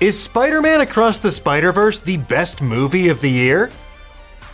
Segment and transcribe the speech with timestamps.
[0.00, 3.70] Is Spider Man Across the Spider Verse the best movie of the year?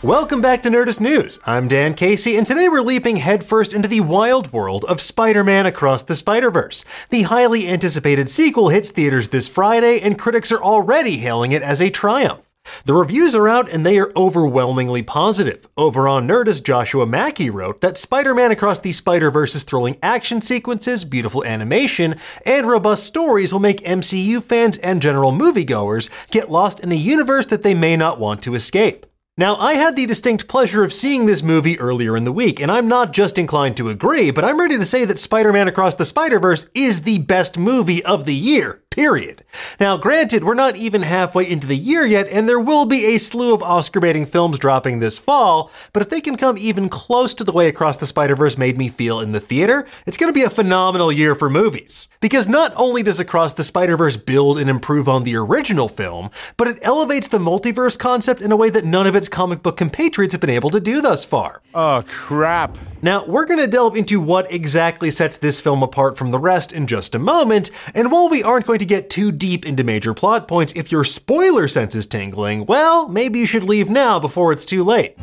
[0.03, 1.39] Welcome back to Nerdist News.
[1.45, 5.65] I'm Dan Casey, and today we're leaping headfirst into the wild world of Spider Man
[5.65, 6.85] Across the Spider Verse.
[7.09, 11.81] The highly anticipated sequel hits theaters this Friday, and critics are already hailing it as
[11.81, 12.48] a triumph.
[12.85, 15.67] The reviews are out and they are overwhelmingly positive.
[15.77, 20.41] Over on Nerdist, Joshua Mackey wrote that Spider Man Across the Spider Verse's thrilling action
[20.41, 26.79] sequences, beautiful animation, and robust stories will make MCU fans and general moviegoers get lost
[26.79, 29.05] in a universe that they may not want to escape.
[29.39, 32.69] Now, I had the distinct pleasure of seeing this movie earlier in the week, and
[32.69, 35.95] I'm not just inclined to agree, but I'm ready to say that Spider Man Across
[35.95, 39.45] the Spider Verse is the best movie of the year period.
[39.79, 43.17] Now, granted, we're not even halfway into the year yet, and there will be a
[43.17, 47.33] slew of Oscar baiting films dropping this fall, but if they can come even close
[47.35, 50.27] to the way Across the Spider Verse made me feel in the theater, it's going
[50.27, 52.09] to be a phenomenal year for movies.
[52.19, 56.29] Because not only does Across the Spider Verse build and improve on the original film,
[56.57, 59.77] but it elevates the multiverse concept in a way that none of its comic book
[59.77, 61.61] compatriots have been able to do thus far.
[61.73, 62.77] Oh, crap.
[63.01, 66.73] Now, we're going to delve into what exactly sets this film apart from the rest
[66.73, 70.13] in just a moment, and while we aren't going to get too deep into major
[70.13, 74.51] plot points, if your spoiler sense is tingling, well, maybe you should leave now before
[74.51, 75.15] it's too late.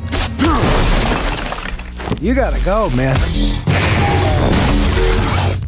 [2.19, 3.15] You gotta go, man.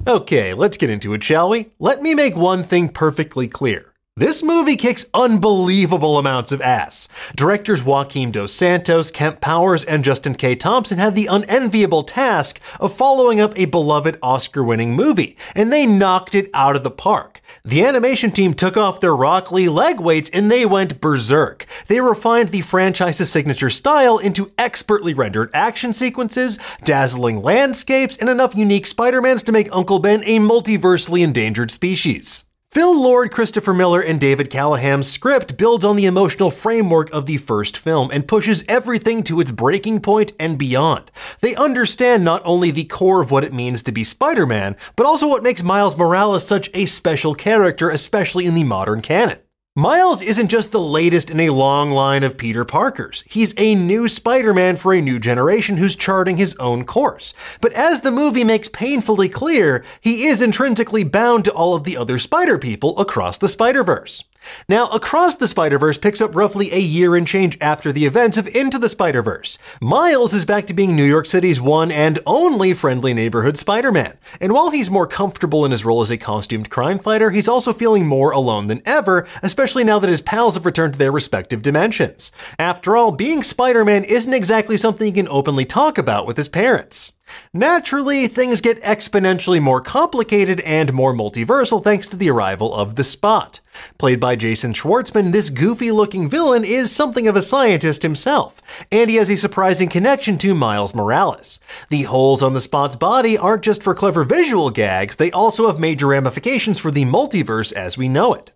[0.08, 1.70] Okay, let's get into it, shall we?
[1.78, 3.89] Let me make one thing perfectly clear.
[4.20, 7.08] This movie kicks unbelievable amounts of ass.
[7.38, 10.56] Directors Joaquim Dos Santos, Kemp Powers, and Justin K.
[10.56, 15.86] Thompson had the unenviable task of following up a beloved Oscar winning movie, and they
[15.86, 17.40] knocked it out of the park.
[17.64, 21.66] The animation team took off their Rock Lee leg weights and they went berserk.
[21.88, 28.54] They refined the franchise's signature style into expertly rendered action sequences, dazzling landscapes, and enough
[28.54, 32.44] unique Spider Mans to make Uncle Ben a multiversely endangered species.
[32.72, 37.38] Phil Lord, Christopher Miller, and David Callahan's script builds on the emotional framework of the
[37.38, 41.10] first film and pushes everything to its breaking point and beyond.
[41.42, 45.08] They understand not only the core of what it means to be Spider Man, but
[45.08, 49.40] also what makes Miles Morales such a special character, especially in the modern canon.
[49.80, 53.24] Miles isn't just the latest in a long line of Peter Parkers.
[53.30, 57.34] He's a new Spider Man for a new generation who's charting his own course.
[57.62, 61.96] But as the movie makes painfully clear, he is intrinsically bound to all of the
[61.96, 64.26] other Spider people across the Spider Verse.
[64.68, 68.38] Now, Across the Spider Verse picks up roughly a year and change after the events
[68.38, 69.58] of Into the Spider Verse.
[69.82, 74.18] Miles is back to being New York City's one and only friendly neighborhood Spider Man.
[74.42, 77.74] And while he's more comfortable in his role as a costumed crime fighter, he's also
[77.74, 81.62] feeling more alone than ever, especially now that his pals have returned to their respective
[81.62, 82.32] dimensions.
[82.58, 86.50] After all, being Spider Man isn't exactly something he can openly talk about with his
[86.50, 87.14] parents.
[87.54, 93.04] Naturally, things get exponentially more complicated and more multiversal thanks to the arrival of the
[93.04, 93.60] Spot.
[93.98, 99.10] Played by Jason Schwartzman, this goofy looking villain is something of a scientist himself, and
[99.10, 101.60] he has a surprising connection to Miles Morales.
[101.90, 105.80] The holes on the Spot's body aren't just for clever visual gags, they also have
[105.80, 108.52] major ramifications for the multiverse as we know it.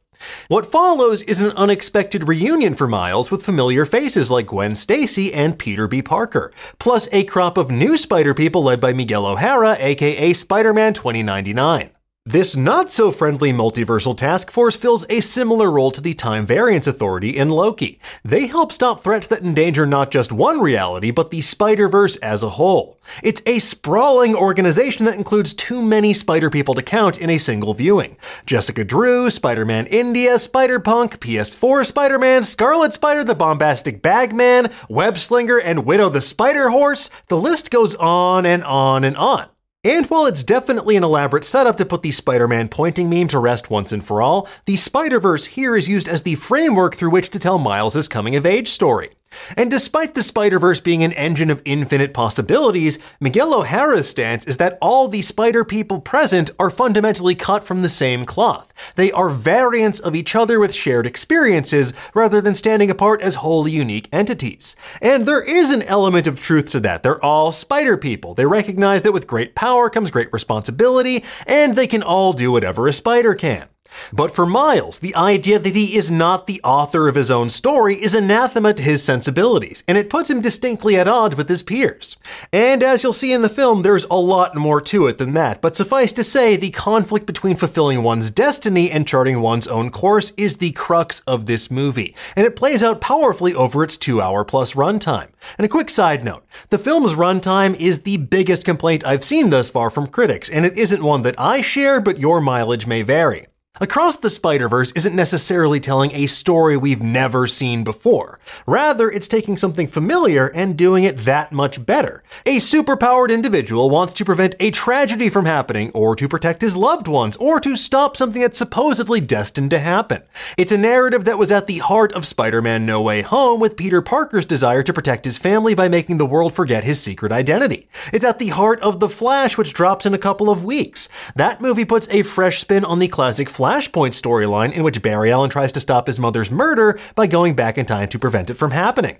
[0.47, 5.57] What follows is an unexpected reunion for Miles with familiar faces like Gwen Stacy and
[5.57, 6.01] Peter B.
[6.01, 10.93] Parker, plus a crop of new Spider people led by Miguel O'Hara, aka Spider Man
[10.93, 11.92] 2099.
[12.25, 16.87] This not so friendly multiversal task force fills a similar role to the Time Variance
[16.87, 17.99] Authority in Loki.
[18.23, 22.41] They help stop threats that endanger not just one reality, but the Spider Verse as
[22.41, 22.97] a whole.
[23.21, 27.73] It's a sprawling organization that includes too many Spider people to count in a single
[27.73, 28.15] viewing.
[28.45, 34.69] Jessica Drew, Spider Man India, Spider Punk, PS4 Spider Man, Scarlet Spider, the Bombastic Bagman,
[34.87, 37.09] Web Slinger, and Widow the Spider Horse.
[37.27, 39.49] The list goes on and on and on.
[39.85, 43.39] And while it's definitely an elaborate setup to put the Spider Man pointing meme to
[43.39, 47.09] rest once and for all, the Spider Verse here is used as the framework through
[47.09, 49.09] which to tell Miles' coming of age story.
[49.57, 54.57] And despite the Spider Verse being an engine of infinite possibilities, Miguel O'Hara's stance is
[54.57, 58.73] that all the Spider people present are fundamentally cut from the same cloth.
[58.95, 63.71] They are variants of each other with shared experiences, rather than standing apart as wholly
[63.71, 64.75] unique entities.
[65.01, 67.03] And there is an element of truth to that.
[67.03, 68.33] They're all Spider people.
[68.33, 72.87] They recognize that with great power comes great responsibility, and they can all do whatever
[72.87, 73.67] a spider can.
[74.11, 77.95] But for Miles, the idea that he is not the author of his own story
[77.95, 82.17] is anathema to his sensibilities, and it puts him distinctly at odds with his peers.
[82.51, 85.61] And as you'll see in the film, there's a lot more to it than that,
[85.61, 90.31] but suffice to say, the conflict between fulfilling one's destiny and charting one's own course
[90.37, 94.43] is the crux of this movie, and it plays out powerfully over its two hour
[94.43, 95.29] plus runtime.
[95.57, 99.69] And a quick side note the film's runtime is the biggest complaint I've seen thus
[99.69, 103.47] far from critics, and it isn't one that I share, but your mileage may vary.
[103.81, 108.37] Across the Spider Verse isn't necessarily telling a story we've never seen before.
[108.67, 112.23] Rather, it's taking something familiar and doing it that much better.
[112.45, 117.07] A superpowered individual wants to prevent a tragedy from happening, or to protect his loved
[117.07, 120.21] ones, or to stop something that's supposedly destined to happen.
[120.55, 123.75] It's a narrative that was at the heart of Spider Man No Way Home, with
[123.75, 127.89] Peter Parker's desire to protect his family by making the world forget his secret identity.
[128.13, 131.09] It's at the heart of The Flash, which drops in a couple of weeks.
[131.35, 135.31] That movie puts a fresh spin on the classic Flash Flashpoint storyline in which Barry
[135.31, 138.55] Allen tries to stop his mother's murder by going back in time to prevent it
[138.55, 139.19] from happening.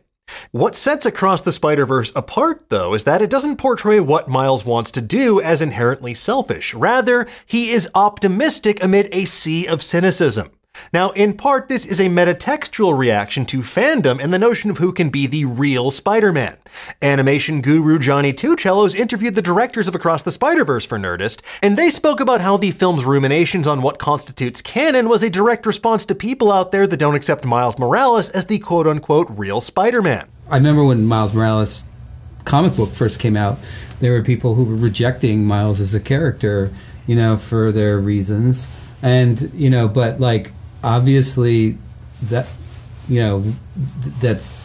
[0.52, 4.66] What sets Across the Spider Verse apart, though, is that it doesn't portray what Miles
[4.66, 6.74] wants to do as inherently selfish.
[6.74, 10.52] Rather, he is optimistic amid a sea of cynicism.
[10.94, 14.94] Now, in part, this is a metatextual reaction to fandom and the notion of who
[14.94, 16.58] can be the real Spider Man.
[17.02, 21.78] Animation guru Johnny Tuchellos interviewed the directors of Across the Spider Verse for Nerdist, and
[21.78, 26.06] they spoke about how the film's ruminations on what constitutes canon was a direct response
[26.06, 30.04] to people out there that don't accept Miles Morales as the quote unquote real Spider
[30.04, 30.28] Man.
[30.48, 31.86] I remember when Miles Morales
[32.46, 33.58] comic book first came out,
[34.00, 36.72] there were people who were rejecting Miles as a character,
[37.08, 38.68] you know, for their reasons.
[39.02, 40.52] And, you know, but like
[40.84, 41.78] obviously
[42.24, 42.48] that
[43.08, 44.56] you know th- that's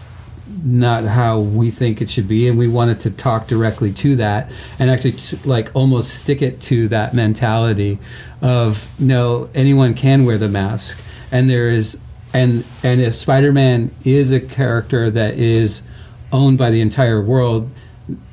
[0.65, 4.51] not how we think it should be and we wanted to talk directly to that
[4.79, 7.99] and actually like almost stick it to that mentality
[8.41, 10.99] of no anyone can wear the mask
[11.31, 12.01] and there is
[12.33, 15.83] and and if spider-man is a character that is
[16.33, 17.71] owned by the entire world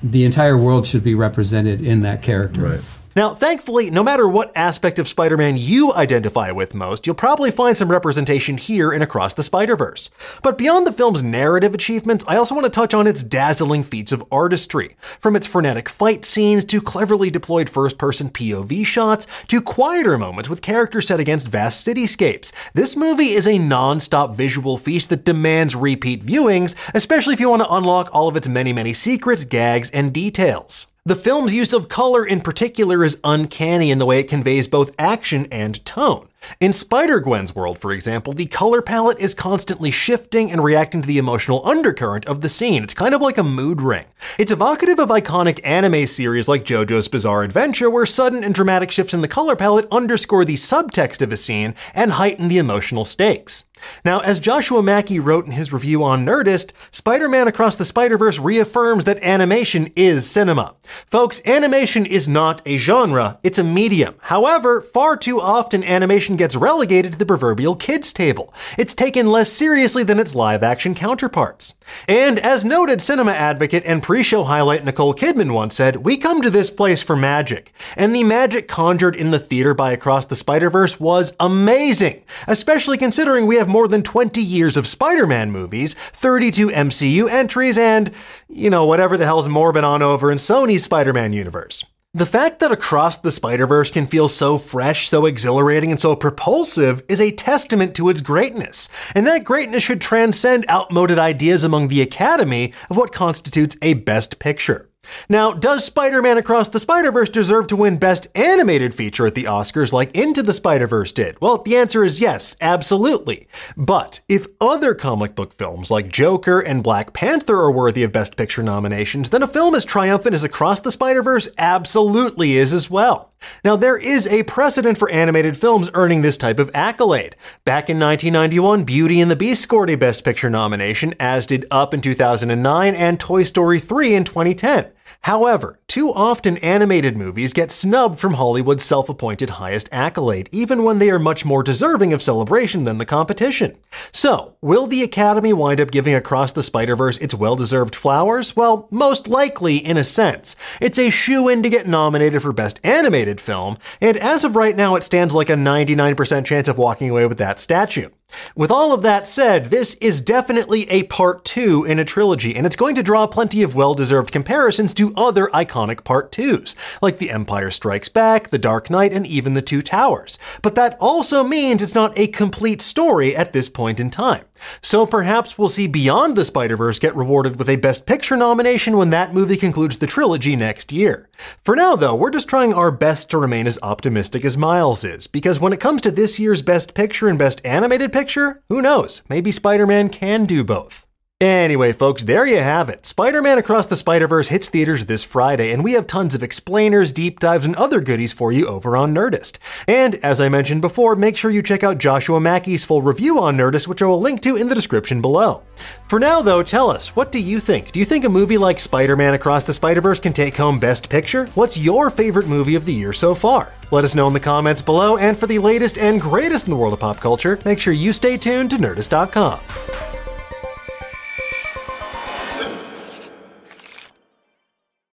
[0.01, 2.81] the entire world should be represented in that character Right.
[3.15, 7.49] Now, thankfully, no matter what aspect of Spider Man you identify with most, you'll probably
[7.49, 10.09] find some representation here and across the Spider Verse.
[10.43, 14.11] But beyond the film's narrative achievements, I also want to touch on its dazzling feats
[14.11, 14.97] of artistry.
[15.17, 20.49] From its frenetic fight scenes to cleverly deployed first person POV shots to quieter moments
[20.49, 25.23] with characters set against vast cityscapes, this movie is a non stop visual feast that
[25.23, 29.45] demands repeat viewings, especially if you want to unlock all of its many, many secrets,
[29.45, 30.87] gags, and details.
[31.07, 34.95] The film's use of color in particular is uncanny in the way it conveys both
[34.97, 36.27] action and tone.
[36.59, 41.07] In Spider Gwen's world, for example, the color palette is constantly shifting and reacting to
[41.07, 42.83] the emotional undercurrent of the scene.
[42.83, 44.05] It's kind of like a mood ring.
[44.39, 49.13] It's evocative of iconic anime series like JoJo's Bizarre Adventure, where sudden and dramatic shifts
[49.13, 53.64] in the color palette underscore the subtext of a scene and heighten the emotional stakes.
[54.03, 58.17] Now, as Joshua Mackey wrote in his review on Nerdist, Spider Man Across the Spider
[58.17, 60.75] Verse reaffirms that animation is cinema.
[61.07, 64.15] Folks, animation is not a genre, it's a medium.
[64.21, 68.53] However, far too often animation gets relegated to the proverbial kids' table.
[68.77, 71.73] It's taken less seriously than its live action counterparts.
[72.07, 76.41] And as noted cinema advocate and pre show highlight Nicole Kidman once said, We come
[76.41, 77.73] to this place for magic.
[77.95, 82.97] And the magic conjured in the theater by Across the Spider Verse was amazing, especially
[82.97, 88.09] considering we have more than 20 years of Spider Man movies, 32 MCU entries, and,
[88.47, 91.83] you know, whatever the hell's Morbin' on over in Sony's Spider Man universe.
[92.13, 96.15] The fact that Across the Spider Verse can feel so fresh, so exhilarating, and so
[96.15, 98.87] propulsive is a testament to its greatness.
[99.13, 104.39] And that greatness should transcend outmoded ideas among the Academy of what constitutes a Best
[104.39, 104.89] Picture.
[105.29, 109.35] Now, does Spider Man Across the Spider Verse deserve to win Best Animated Feature at
[109.35, 111.39] the Oscars like Into the Spider Verse did?
[111.41, 113.47] Well, the answer is yes, absolutely.
[113.75, 118.35] But if other comic book films like Joker and Black Panther are worthy of Best
[118.37, 122.89] Picture nominations, then a film as triumphant as Across the Spider Verse absolutely is as
[122.89, 123.31] well.
[123.63, 127.35] Now, there is a precedent for animated films earning this type of accolade.
[127.63, 131.93] Back in 1991, Beauty and the Beast scored a Best Picture nomination, as did Up
[131.93, 134.87] in 2009 and Toy Story 3 in 2010.
[135.25, 140.99] However, too often animated movies get snubbed from Hollywood's self appointed highest accolade, even when
[140.99, 143.75] they are much more deserving of celebration than the competition.
[144.11, 148.55] So, will the Academy wind up giving Across the Spider Verse its well deserved flowers?
[148.55, 150.55] Well, most likely, in a sense.
[150.79, 154.75] It's a shoe in to get nominated for Best Animated Film, and as of right
[154.75, 158.09] now, it stands like a 99% chance of walking away with that statue.
[158.55, 162.65] With all of that said, this is definitely a part two in a trilogy, and
[162.65, 167.17] it's going to draw plenty of well deserved comparisons to other iconic part twos, like
[167.17, 170.37] The Empire Strikes Back, The Dark Knight, and even The Two Towers.
[170.61, 174.45] But that also means it's not a complete story at this point in time.
[174.81, 178.97] So perhaps we'll see Beyond the Spider Verse get rewarded with a Best Picture nomination
[178.97, 181.29] when that movie concludes the trilogy next year.
[181.63, 185.27] For now, though, we're just trying our best to remain as optimistic as Miles is,
[185.27, 189.21] because when it comes to this year's Best Picture and Best Animated Picture, who knows?
[189.29, 191.05] Maybe Spider Man can do both.
[191.41, 193.05] Anyway, folks, there you have it.
[193.05, 196.41] Spider Man Across the Spider Verse hits theaters this Friday, and we have tons of
[196.41, 199.57] explainers, deep dives, and other goodies for you over on Nerdist.
[199.85, 203.57] And as I mentioned before, make sure you check out Joshua Mackey's full review on
[203.57, 205.63] Nerdist, which I will link to in the description below.
[206.07, 207.91] For now, though, tell us, what do you think?
[207.91, 210.79] Do you think a movie like Spider Man Across the Spider Verse can take home
[210.79, 211.47] Best Picture?
[211.47, 213.73] What's your favorite movie of the year so far?
[213.91, 216.77] Let us know in the comments below, and for the latest and greatest in the
[216.77, 220.14] world of pop culture, make sure you stay tuned to Nerdist.com.